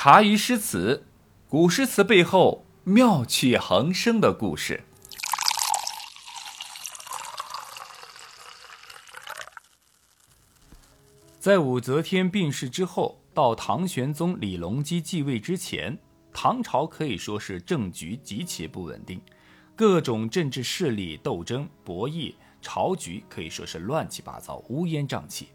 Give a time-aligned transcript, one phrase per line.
[0.00, 1.04] 茶余诗词，
[1.48, 4.84] 古诗词背后妙趣横生的故事。
[11.40, 15.98] 在武则天病逝之后，到唐玄宗李隆基继位之前，
[16.32, 19.20] 唐朝可以说是政局极其不稳定，
[19.74, 25.48] 各种政治势力斗争博弈，朝局可以说是乱七八糟，乌烟瘴气。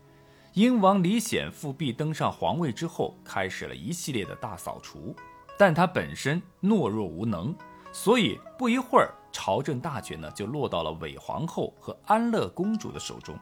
[0.53, 5.15] 英王李显复辟登上皇位之后，开始了一系列的大扫除，
[5.57, 7.55] 但他本身懦弱无能，
[7.91, 13.35] 所以不一会儿，朝政大权呢就落到了韦皇后和安乐公主的手中。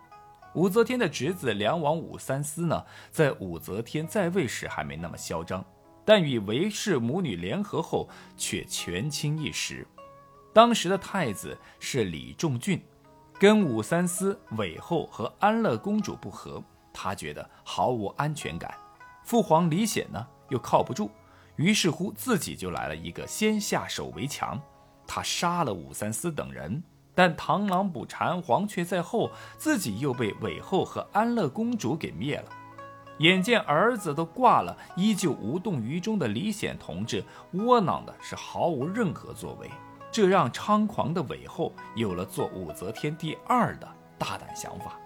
[0.54, 5.66] 武则天的侄子梁王武三思呢，在武则天在位时还没那么嚣张，
[6.06, 8.08] 但与韦氏母女联合后
[8.38, 9.86] 却权倾一时。
[10.54, 12.82] 当时的太子是李重俊，
[13.38, 16.64] 跟武三思、韦后和安乐公主不和。
[16.94, 18.74] 他觉得毫无安全感，
[19.24, 21.10] 父皇李显呢又靠不住，
[21.56, 24.60] 于是乎自己就来了一个先下手为强，
[25.08, 26.84] 他杀了武三思等人，
[27.14, 32.46] 但螳螂捕蝉，黄雀在后，自己又被韦后和安乐公主给灭了。
[33.20, 39.70] 眼见儿子都挂了，依旧无动于衷的李显同志，窝囊的是毫无任何作为，
[40.12, 44.98] 这让猖狂的韦后有了做武则天第二的大胆想法。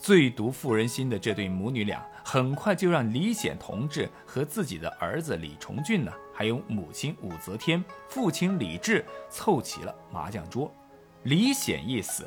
[0.00, 10.72] 最毒妇人心的这对母女俩，很快就让李显同志和自己的儿子李重俊呢，还有母亲武则天、父亲李治凑齐了麻将桌。
[11.24, 12.26] 李显一死，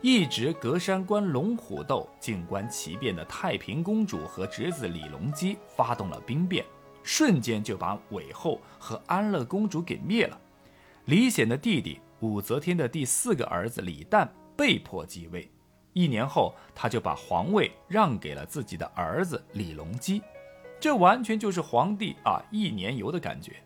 [0.00, 6.64] 一直隔山观龙虎斗、静观其变的太平公主和侄子李隆基发动了兵变，
[7.04, 10.36] 瞬间就把韦后和安乐公主给灭了。
[11.04, 15.48] 李显的弟弟武则天的第四个儿子李旦被迫继位。
[15.92, 20.22] 一年后，他就把皇位让给了自己的儿子李隆基，
[20.80, 23.56] 这完全就是皇帝啊一年游的感觉。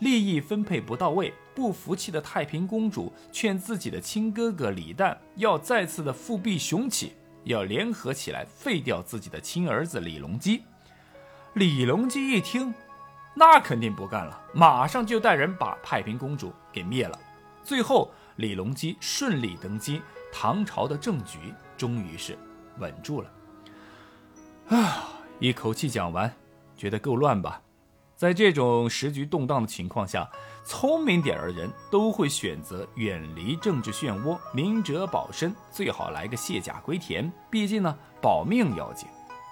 [0.00, 10.62] 利益分配不到位，不服气的太平公主劝自己的亲哥哥李旦要再次的复辟雄起，要联合起来废掉自己的亲儿子李隆基。
[11.54, 12.74] 李隆基一听，
[13.34, 17.18] 那肯定不干了，马上就带人把太平公主给灭了。
[17.62, 20.02] 最后，李隆基顺利登基。
[20.32, 22.36] 唐朝的政局终于是
[22.78, 23.30] 稳住了。
[24.68, 26.34] 啊，一口气讲完，
[26.76, 27.60] 觉得够乱吧？
[28.16, 30.30] 在这种时局动荡的情况下，
[30.64, 37.30] 聪明点儿的人都会选择远离政治漩涡，明哲保身，最好来个卸甲归田。
[37.50, 39.08] 毕竟呢，保命要紧。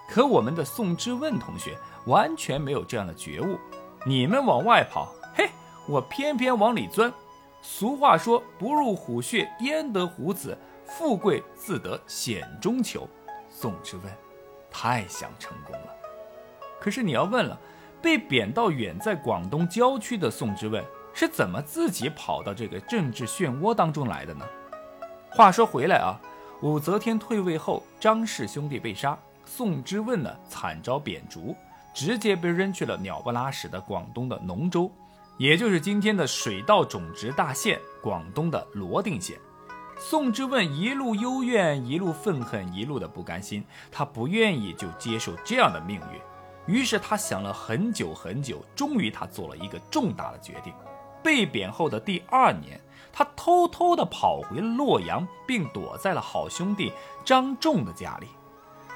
[0.08, 1.76] 可我们的宋之问同学
[2.06, 3.58] 完全没有这样的觉悟。
[4.06, 5.50] 你们往外跑，嘿，
[5.86, 7.12] 我偏偏往里钻。
[7.62, 10.56] 俗话说，不入虎穴，焉得虎子。
[10.98, 13.08] 富贵自得险中求，
[13.48, 14.12] 宋之问
[14.70, 15.94] 太想成功了。
[16.80, 17.58] 可是你要问了，
[18.02, 20.84] 被贬到远在广东郊区的宋之问
[21.14, 24.44] 是怎么自己跑到这个政治漩涡当中来的呢？
[25.30, 26.18] 话说回来啊，
[26.60, 31.54] 武则天退位后，张氏兄弟被杀，宋之问呢惨遭贬逐，
[31.94, 34.90] 直接被扔去了鸟不拉屎的广东的龙州，
[35.38, 39.38] 也就是今天的水稻种植大县广东的罗定县。
[40.02, 43.62] 宋之问一路幽怨，一路愤恨，一路的不甘心。
[43.92, 46.00] 他不愿意就接受这样的命
[46.66, 50.72] 运，于是他想了很久很久，终于他做了一个重大的决定。
[51.22, 52.80] 被贬后的第二年，
[53.12, 56.90] 他偷偷的跑回洛阳，并躲在了好兄弟
[57.22, 58.26] 张仲的家里。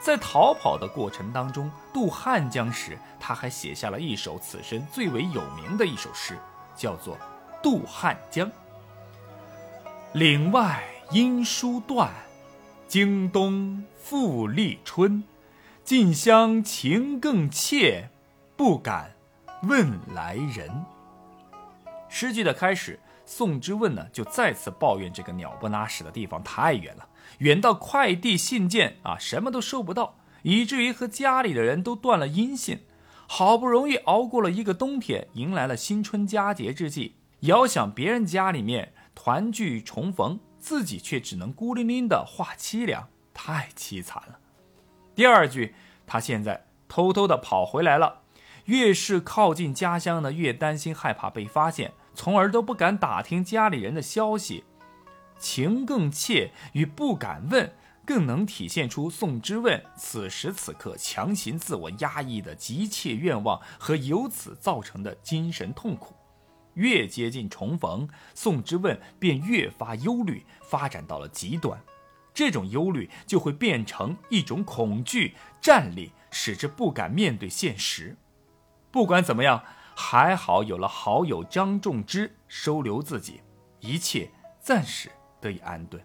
[0.01, 6.39] 在逃跑的过程当中，渡汉江时，他还写下了一首此生最为有名的一首诗，
[6.75, 7.15] 叫做
[7.63, 8.49] 《渡汉江》。
[10.15, 10.83] 岭外。
[11.11, 12.11] 音书断，
[12.89, 15.23] 京东复历春。
[15.85, 18.09] 近乡情更怯，
[18.57, 19.15] 不敢
[19.65, 20.85] 问来人。
[22.09, 27.07] 诗句的开始，宋之问呢就再次抱怨这个鸟不拉屎的地方太远了，
[27.39, 32.81] 远到快递信件啊什么都收不到，以至于和家里的人都断了音信。
[33.27, 40.41] 好不容易熬过了一个冬天，迎来了新春佳节之际，遥想别人家里面团聚重逢。
[40.65, 44.39] 自己却只能孤零零的画凄凉，太凄惨了。
[45.15, 45.75] 第二句，
[46.07, 48.23] 他现在偷偷的跑回来了，
[48.65, 54.65] 越是靠近家乡呢，越担心害怕被发现，从而都不敢打听家里人的消息。
[55.39, 57.71] 情更切与不敢问，
[58.07, 66.15] 更能体现出宋之问此时此刻强行自我压抑的急切愿望和由此造成的精神痛苦。
[66.75, 71.81] 越接近重逢，宋之问便越发忧虑，发展到了极端。
[72.33, 78.17] 这种忧虑就会变成一种恐惧、战栗，使之不敢面对现实。
[78.91, 79.63] 不管怎么样，
[79.95, 83.41] 还好有了好友张仲之收留自己，
[83.81, 84.31] 一切
[84.61, 85.11] 暂时
[85.41, 86.05] 得以安顿。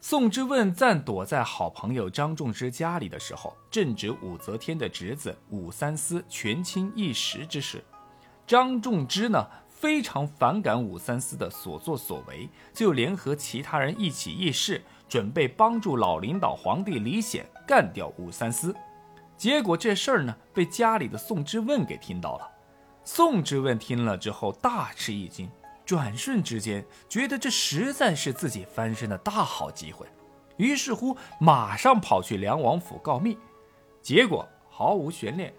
[0.00, 7.84] 宋之问暂躲在好朋友张仲之家里的时候，正值武则天的侄子武三思权倾一时之时。
[8.46, 9.44] 张仲之呢，
[9.86, 18.74] 非常反感武三思的所作所为，就联合其他人一起议事，准备帮助老领导皇帝李显干掉武三思。
[19.36, 22.50] 结果这事儿呢，被家里的宋之问给听到了。
[23.04, 25.48] 宋之问听了之后大吃一惊，
[25.84, 30.04] 转瞬之间觉得这实在是自己翻身的大好机会，
[30.56, 33.38] 于是乎马上跑去梁王府告密。
[34.02, 35.54] 结果毫无悬念，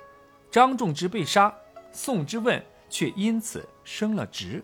[0.51, 1.55] 张仲之被杀，
[1.93, 4.61] 宋之问却因此升了职。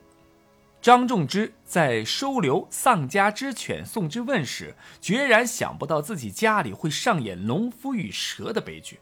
[0.81, 8.99] 张仲之在收留丧家之犬宋之问时，决然想不到自己家里会上演农夫与蛇的悲剧，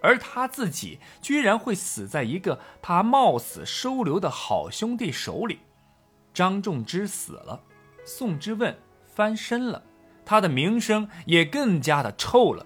[0.00, 5.58] 而他自己居然会死在一个他冒死收留的好兄弟手里。
[6.32, 7.62] 张仲之死了，
[8.06, 8.74] 宋之问
[9.04, 9.82] 翻身了，
[10.24, 12.64] 他的名声也更加的臭了。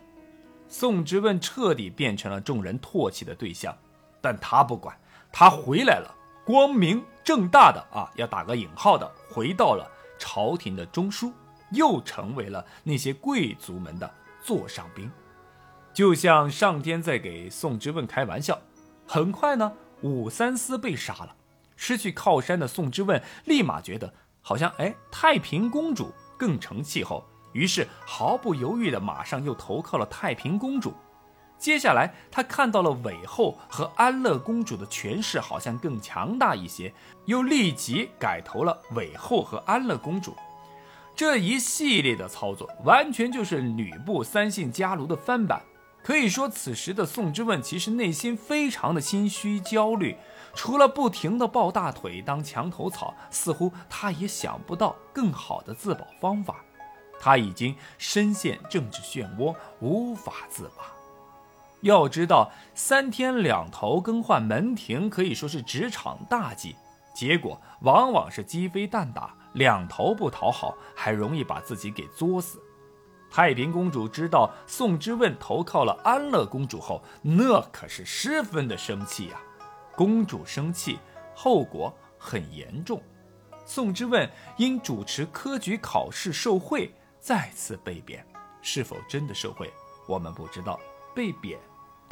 [0.68, 3.76] 宋之问彻底变成了众人唾弃的对象，
[4.20, 4.96] 但他不管，
[5.32, 6.14] 他回来了。
[6.44, 11.32] 光明正大的啊，要打个引号的，回到了朝廷的中枢，
[11.70, 14.12] 又成为了那些贵族们的
[14.42, 15.08] 座上宾，
[15.92, 18.58] 就像上天在给宋之问开玩笑。
[19.06, 21.36] 很快呢，武三思被杀了，
[21.76, 30.92] 失去靠山的宋之问立马觉得好像哎，太平公主更成气候，于是毫不犹豫的马上又投靠了太平公主。
[31.62, 36.92] 接下来，他看到了韦后和安乐公主的权势好像更强大一些，
[37.26, 40.34] 又立即改投了韦后和安乐公主。
[41.14, 45.62] 这一系列的操作，完全就是吕布三姓家奴的翻版。
[46.02, 50.16] 可以说，此时的宋之问其实内心非常的心虚焦虑，
[50.56, 56.56] 除了不停的抱大腿当墙头草，似乎他也想不到更好的自保方法。
[57.20, 61.01] 他已经深陷政治漩涡，无法自拔。
[61.82, 66.76] 要知道，三天两头更换门庭可以说是职场大忌，
[67.14, 72.62] 结果往往是鸡飞蛋打，两头不讨好，还容易把自己给作死。
[73.28, 79.40] 太平公主知道宋之问投靠了安乐公主后，那可是十分的生气呀。
[79.96, 80.98] 公主生气，
[81.34, 83.02] 后果很严重。
[83.64, 88.24] 宋之问因主持科举考试受贿，再次被贬。
[88.60, 89.72] 是否真的受贿，
[90.06, 90.78] 我们不知道。
[91.14, 91.58] 被贬。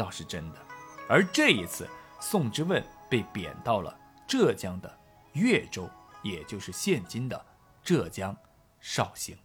[0.00, 0.58] 倒是真的，
[1.06, 1.87] 而这一次，
[2.19, 3.94] 宋之问被贬到了
[4.26, 4.91] 浙江的
[5.35, 5.87] 越州，
[6.23, 7.44] 也就是现今的
[7.85, 8.35] 浙江
[8.81, 9.37] 绍兴。